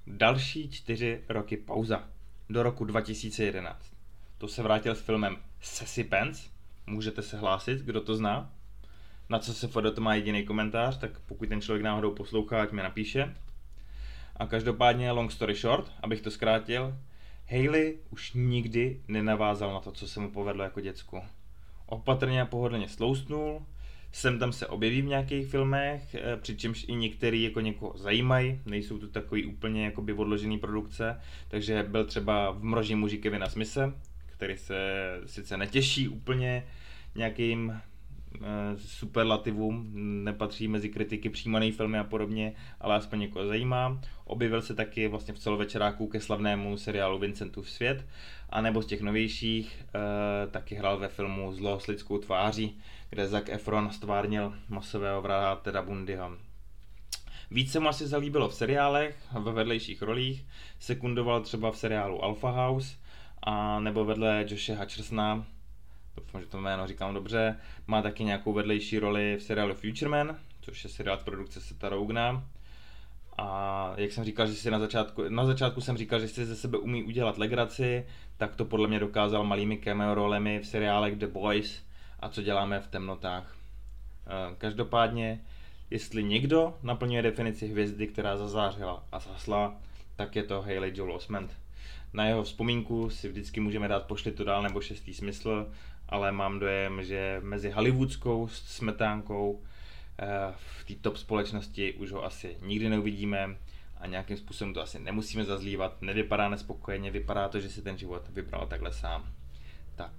[0.06, 2.04] další čtyři roky pauza,
[2.50, 3.92] do roku 2011.
[4.38, 6.50] To se vrátil s filmem Sassy Pants,
[6.86, 8.52] můžete se hlásit, kdo to zná
[9.30, 12.72] na co se Fodo to má jediný komentář, tak pokud ten člověk náhodou poslouchá, ať
[12.72, 13.34] mi napíše.
[14.36, 16.94] A každopádně long story short, abych to zkrátil,
[17.50, 21.22] Hayley už nikdy nenavázal na to, co se mu povedlo jako děcku.
[21.86, 23.66] Opatrně a pohodlně sloustnul,
[24.12, 28.98] sem tam se objeví v nějakých filmech, eh, přičemž i některý jako někoho zajímají, nejsou
[28.98, 33.94] to takový úplně jakoby odložený produkce, takže byl třeba v Mroží muži Kevina Smise,
[34.26, 34.76] který se
[35.26, 36.66] sice netěší úplně
[37.14, 37.80] nějakým
[38.76, 39.90] superlativům,
[40.24, 44.00] nepatří mezi kritiky přijímaný filmy a podobně, ale aspoň někoho zajímá.
[44.24, 48.06] Objevil se taky vlastně v celovečeráku ke slavnému seriálu Vincentův svět,
[48.50, 52.78] a nebo z těch novějších e, taky hrál ve filmu Zlo s lidskou tváří,
[53.10, 56.32] kde Zac Efron stvárnil masového vraha Teda Bundyho.
[57.50, 60.44] Více mu asi zalíbilo v seriálech, ve vedlejších rolích,
[60.78, 62.96] sekundoval třeba v seriálu Alpha House,
[63.42, 65.46] a nebo vedle Joshe Hutchersona
[66.16, 70.84] doufám, že to jméno říkám dobře, má taky nějakou vedlejší roli v seriálu Futureman, což
[70.84, 72.44] je seriál z produkce Seta Rogna.
[73.38, 76.56] A jak jsem říkal, že si na začátku, na začátku jsem říkal, že si ze
[76.56, 81.26] sebe umí udělat legraci, tak to podle mě dokázal malými cameo rolemi v seriálech The
[81.26, 81.82] Boys
[82.20, 83.56] a co děláme v temnotách.
[84.26, 85.40] Eh, každopádně,
[85.90, 89.74] jestli někdo naplňuje definici hvězdy, která zazářila a zasla,
[90.16, 91.56] tak je to Hayley Joel Osment.
[92.12, 95.66] Na jeho vzpomínku si vždycky můžeme dát pošli to dál nebo šestý smysl
[96.10, 99.62] ale mám dojem, že mezi hollywoodskou smetánkou
[100.18, 103.56] eh, v té top společnosti už ho asi nikdy neuvidíme
[103.98, 106.02] a nějakým způsobem to asi nemusíme zazlívat.
[106.02, 109.32] Nevypadá nespokojeně, vypadá to, že si ten život vybral takhle sám.
[109.96, 110.12] Tak,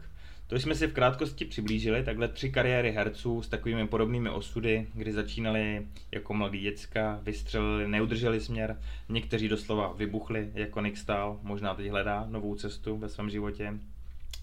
[0.47, 5.13] to jsme si v krátkosti přiblížili, takhle tři kariéry herců s takovými podobnými osudy, kdy
[5.13, 11.87] začínali jako mladý děcka, vystřelili, neudrželi směr, někteří doslova vybuchli, jako Nick Stahl, možná teď
[11.87, 13.73] hledá novou cestu ve svém životě.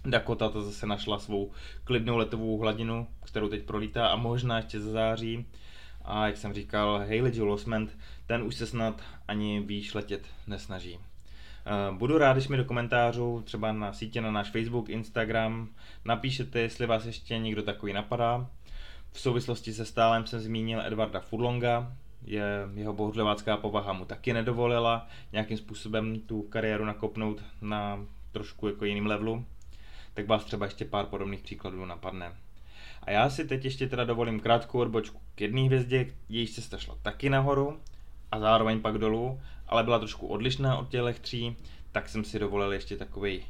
[0.05, 1.51] Dakota to zase našla svou
[1.85, 5.47] klidnou letovou hladinu, kterou teď prolítá a možná ještě za září.
[6.05, 10.99] A jak jsem říkal, Hayley Joel Osment, ten už se snad ani výš letět nesnaží.
[10.99, 15.69] Eh, budu rád, když mi do komentářů, třeba na sítě na náš Facebook, Instagram,
[16.05, 18.47] napíšete, jestli vás ještě někdo takový napadá.
[19.13, 21.93] V souvislosti se stálem jsem zmínil Edvarda Furlonga,
[22.25, 28.85] je, jeho bohudlevácká povaha mu taky nedovolila nějakým způsobem tu kariéru nakopnout na trošku jako
[28.85, 29.45] jiným levelu
[30.19, 32.37] tak vás třeba ještě pár podobných příkladů napadne.
[33.03, 36.99] A já si teď ještě teda dovolím krátkou odbočku k jedné hvězdě, jejíž cesta šla
[37.03, 37.81] taky nahoru
[38.33, 41.57] a zároveň pak dolů, ale byla trošku odlišná od těch tří,
[41.93, 43.47] tak jsem si dovolil ještě takový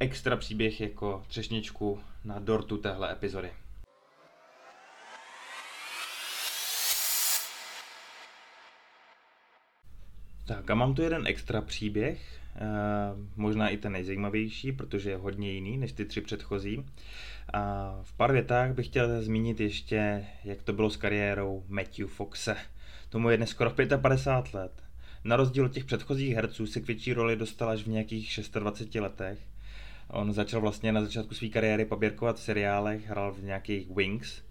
[0.00, 3.52] extra příběh jako třešničku na dortu téhle epizody.
[10.46, 12.41] Tak a mám tu jeden extra příběh,
[13.36, 16.84] možná i ten nejzajímavější, protože je hodně jiný než ty tři předchozí.
[17.52, 22.56] A v pár větách bych chtěl zmínit ještě, jak to bylo s kariérou Matthew Foxe.
[23.08, 24.82] Tomu je dnes skoro 55 let.
[25.24, 29.00] Na rozdíl od těch předchozích herců se k větší roli dostal až v nějakých 26
[29.00, 29.38] letech.
[30.08, 34.42] On začal vlastně na začátku své kariéry poběrkovat v seriálech, hrál v nějakých Wings,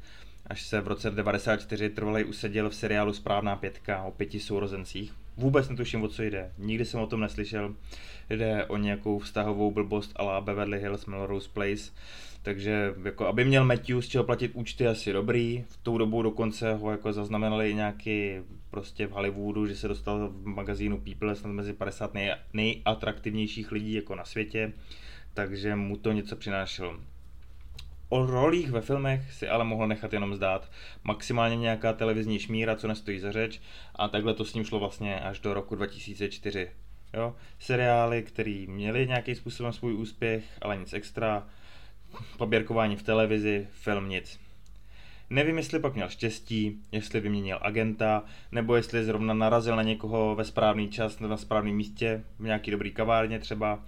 [0.47, 5.20] až se v roce 1994 trvalej usadil v seriálu Správná pětka o pěti sourozencích.
[5.37, 6.51] Vůbec netuším, o co jde.
[6.57, 7.75] Nikdy jsem o tom neslyšel.
[8.29, 11.91] Jde o nějakou vztahovou blbost a Beverly Hills Melrose Place.
[12.43, 16.73] takže jako aby měl Matthew z čeho platit účty asi dobrý, v tou dobu dokonce
[16.73, 18.31] ho jako zaznamenali nějaký
[18.69, 23.93] prostě v Hollywoodu, že se dostal v magazínu People snad mezi 50 nej, nejatraktivnějších lidí
[23.93, 24.73] jako na světě,
[25.33, 26.99] takže mu to něco přinášelo.
[28.13, 30.71] O rolích ve filmech si ale mohl nechat jenom zdát.
[31.03, 33.61] Maximálně nějaká televizní šmíra, co nestojí za řeč
[33.95, 36.71] a takhle to s ním šlo vlastně až do roku 2004.
[37.13, 37.35] Jo?
[37.59, 41.47] Seriály, které měly nějakým způsobem svůj úspěch, ale nic extra.
[42.37, 44.39] Poběrkování v televizi, film nic.
[45.29, 50.45] Nevím, jestli pak měl štěstí, jestli vyměnil agenta, nebo jestli zrovna narazil na někoho ve
[50.45, 53.83] správný čas na správném místě, v nějaký dobrý kavárně třeba,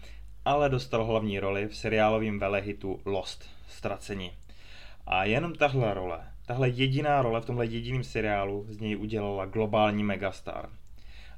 [0.45, 4.31] ale dostal hlavní roli v seriálovém velehitu Lost, Ztracení.
[5.07, 10.03] A jenom tahle role, tahle jediná role v tomhle jediném seriálu z něj udělala globální
[10.03, 10.69] megastar–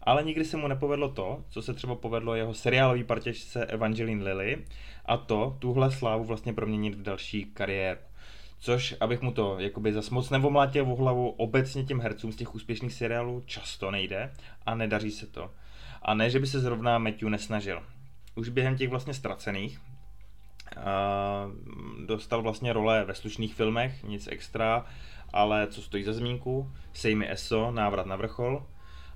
[0.05, 4.65] ale nikdy se mu nepovedlo to, co se třeba povedlo jeho seriálový partěžce Evangeline Lilly,
[5.05, 7.99] a to tuhle slávu vlastně proměnit v další kariéru.
[8.59, 12.55] Což, abych mu to jakoby zas moc nevomlátil v hlavu, obecně těm hercům z těch
[12.55, 14.33] úspěšných seriálů často nejde
[14.65, 15.51] a nedaří se to.
[16.01, 17.83] A ne, že by se zrovna Matthew nesnažil.
[18.35, 19.81] Už během těch vlastně ztracených
[22.05, 24.85] dostal vlastně role ve slušných filmech, nic extra,
[25.33, 28.65] ale co stojí za zmínku, Sejmi Eso, návrat na vrchol,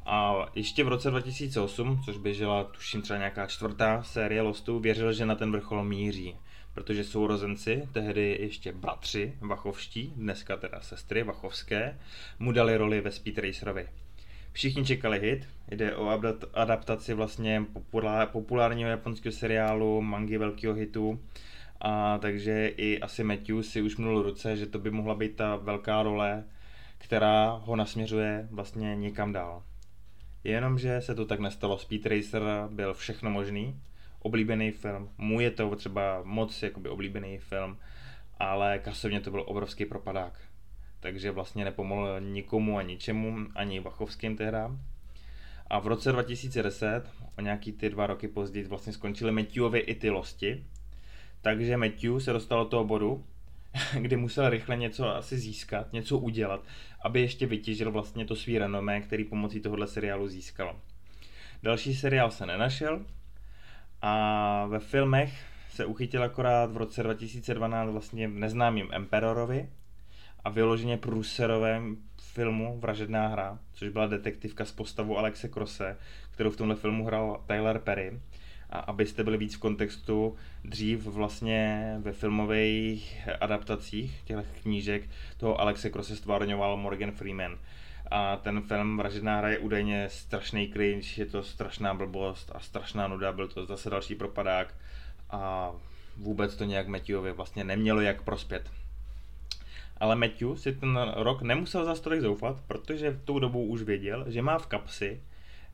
[0.06, 5.26] a ještě v roce 2008, což běžela tuším třeba nějaká čtvrtá série Lostu, věřil, že
[5.26, 6.36] na ten vrchol míří.
[6.74, 12.00] Protože sourozenci, tehdy ještě bratři Vachovští, dneska teda sestry Vachovské,
[12.40, 13.90] mu dali roli ve Speed Racerovi.
[14.52, 16.22] Všichni čekali hit, jde o
[16.54, 17.66] adaptaci vlastně
[18.32, 21.20] populárního japonského seriálu, mangy velkého hitu,
[21.82, 25.56] a takže i asi Matthew si už minul ruce, že to by mohla být ta
[25.56, 26.44] velká role,
[26.98, 29.64] která ho nasměřuje vlastně někam dál.
[30.44, 31.78] Jenomže se to tak nestalo.
[31.78, 33.80] Speed Racer byl všechno možný,
[34.20, 37.78] oblíbený film, mu je to třeba moc jakoby oblíbený film,
[38.40, 40.40] ale kasovně to byl obrovský propadák.
[41.00, 44.78] Takže vlastně nepomohl nikomu a ničemu, ani Vachovským tehda.
[45.68, 47.04] A v roce 2010,
[47.38, 50.66] o nějaký ty dva roky později, vlastně skončily Matthewovi i ty losti.
[51.42, 53.26] Takže Matthew se dostal do toho bodu,
[54.00, 56.64] kdy musel rychle něco asi získat, něco udělat,
[57.02, 60.76] aby ještě vytěžil vlastně to svý renomé, který pomocí tohohle seriálu získalo.
[61.64, 63.06] Další seriál se nenašel
[64.02, 69.70] a ve filmech se uchytil akorát v roce 2012 vlastně neznámým Emperorovi
[70.44, 75.98] a vyloženě průserovém filmu Vražedná hra, což byla detektivka s postavou Alexe Krose,
[76.32, 78.20] kterou v tomhle filmu hrál Tyler Perry
[78.70, 85.90] a abyste byli víc v kontextu, dřív vlastně ve filmových adaptacích těch knížek toho Alexe
[85.90, 87.58] Crosse stvárňoval Morgan Freeman.
[88.12, 93.08] A ten film Vražedná hra je údajně strašný cringe, je to strašná blbost a strašná
[93.08, 94.76] nuda, byl to zase další propadák
[95.30, 95.72] a
[96.18, 98.70] vůbec to nějak Matthewovi vlastně nemělo jak prospět.
[100.00, 104.26] Ale Matthew si ten rok nemusel za tolik zoufat, protože v tou dobu už věděl,
[104.28, 105.22] že má v kapsi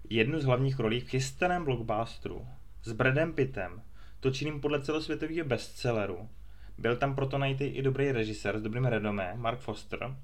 [0.10, 2.48] jednu z hlavních rolí v chystaném blockbusteru
[2.84, 3.82] s Bradem Pittem,
[4.20, 6.30] točeným podle celosvětového bestselleru.
[6.78, 10.16] Byl tam proto najít i dobrý režisér s dobrým renomé, Mark Foster,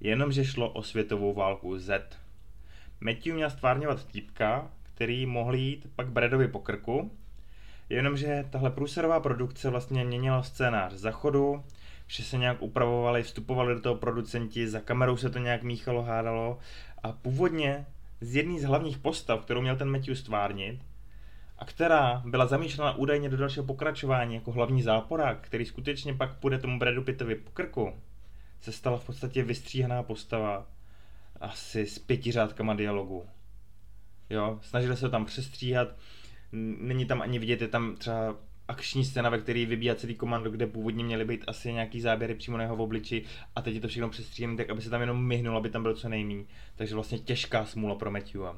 [0.00, 2.18] jenomže šlo o světovou válku Z.
[3.00, 7.10] Matthew měl stvárňovat týpka, který mohl jít pak Bradovi po krku,
[7.90, 11.10] jenomže tahle průserová produkce vlastně měnila scénář za
[12.06, 16.58] vše se nějak upravovali, vstupovali do toho producenti, za kamerou se to nějak míchalo, hádalo
[17.02, 17.86] a původně
[18.20, 20.80] z jedné z hlavních postav, kterou měl ten Matthew stvárnit,
[21.58, 26.58] a která byla zamýšlena údajně do dalšího pokračování jako hlavní záporák, který skutečně pak půjde
[26.58, 27.92] tomu Bradu Pittovi po krku,
[28.60, 30.66] se stala v podstatě vystříhaná postava
[31.40, 33.26] asi s pěti řádkama dialogu.
[34.30, 35.88] Jo, snažili se tam přestříhat,
[36.78, 38.36] není tam ani vidět, je tam třeba
[38.68, 42.56] akční scéna, ve které vybíjá celý komando, kde původně měly být asi nějaký záběry přímo
[42.56, 43.24] na jeho obliči
[43.56, 45.94] a teď je to všechno přestříhané, tak aby se tam jenom myhnul, aby tam byl
[45.94, 46.46] co nejmí.
[46.76, 48.56] Takže vlastně těžká smůla pro Matthewa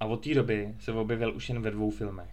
[0.00, 2.30] a od té doby se objevil už jen ve dvou filmech.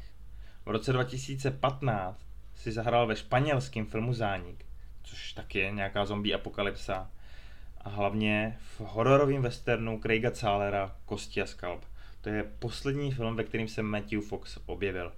[0.65, 4.65] V roce 2015 si zahrál ve španělském filmu Zánik,
[5.04, 7.12] což taky je nějaká zombie apokalypsa,
[7.82, 11.86] a hlavně v hororovém westernu Craiga Zalera Kosti a Skalp.
[12.21, 15.12] To je poslední film, ve kterém se Matthew Fox objevil.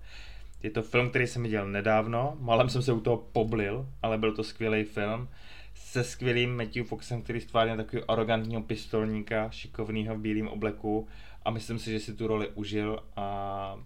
[0.64, 4.36] Je to film, který jsem viděl nedávno, malem jsem se u toho poblil, ale byl
[4.36, 5.30] to skvělý film.
[5.74, 11.08] Se skvělým Matthew Foxem, který stvárně takový arrogantního pistolníka, šikovného v bílém obleku.
[11.46, 13.80] A myslím si, že si tu roli užil a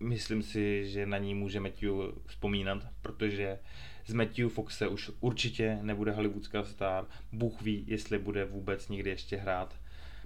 [0.00, 1.92] myslím si, že na ní může Matthew
[2.26, 3.58] vzpomínat, protože
[4.06, 7.04] z Matthew Foxe už určitě nebude hollywoodská star.
[7.32, 9.74] Bůh ví, jestli bude vůbec nikdy ještě hrát,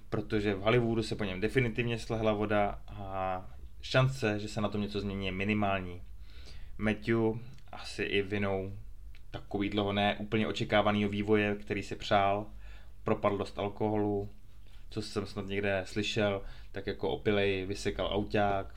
[0.09, 3.45] protože v Hollywoodu se po něm definitivně slehla voda a
[3.81, 6.01] šance, že se na tom něco změní, je minimální.
[6.77, 7.17] Matthew
[7.71, 8.77] asi i vinou
[9.31, 12.45] takový dlouho ne úplně očekávaného vývoje, který si přál,
[13.03, 14.29] propadl dost alkoholu,
[14.89, 18.75] co jsem snad někde slyšel, tak jako opilej vysekal auták,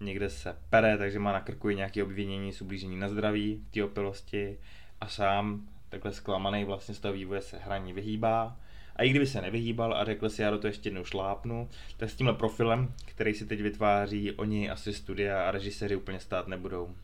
[0.00, 3.84] někde se pere, takže má na krku i nějaké obvinění z ublížení na zdraví té
[3.84, 4.58] opilosti
[5.00, 8.56] a sám takhle zklamaný vlastně z toho vývoje se hraní vyhýbá.
[9.02, 12.10] A i kdyby se nevyhýbal a řekl si, já do toho ještě jednou šlápnu, tak
[12.10, 16.94] s tímhle profilem, který si teď vytváří, oni asi studia a režiséři úplně stát nebudou.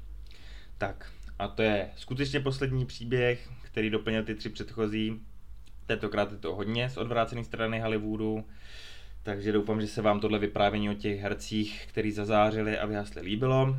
[0.79, 5.21] Tak, a to je skutečně poslední příběh, který doplnil ty tři předchozí.
[5.87, 8.45] Tentokrát je to hodně z odvrácené strany Hollywoodu,
[9.23, 13.77] takže doufám, že se vám tohle vyprávění o těch hercích, který zazářili a vyhasli líbilo.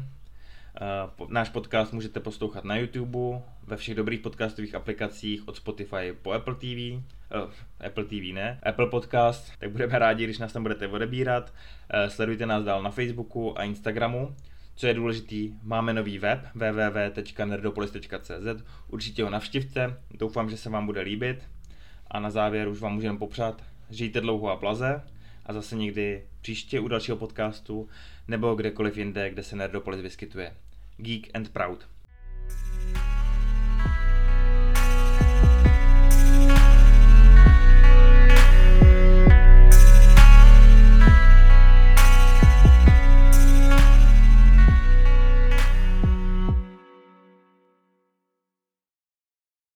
[1.20, 6.32] Uh, náš podcast můžete poslouchat na YouTube, ve všech dobrých podcastových aplikacích od Spotify po
[6.32, 7.02] Apple TV, eh,
[7.88, 11.54] Apple TV ne, Apple Podcast, tak budeme rádi, když nás tam budete odebírat.
[11.94, 14.36] Uh, sledujte nás dál na Facebooku a Instagramu.
[14.76, 21.02] Co je důležitý, máme nový web www.nerdopolis.cz, určitě ho navštivte, doufám, že se vám bude
[21.02, 21.44] líbit.
[22.12, 25.02] A na závěr už vám můžeme popřát, žijte dlouho a blaze
[25.46, 27.90] a zase někdy příště u dalšího podcastu
[28.28, 30.54] nebo kdekoliv jinde, kde se Nerdopolis vyskytuje.
[30.98, 31.88] Geek and Proud.